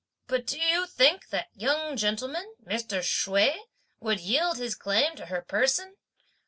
[0.25, 3.01] But do you think that young gentleman, Mr.
[3.03, 3.55] Hsüeh,
[3.99, 5.95] would yield his claim to her person?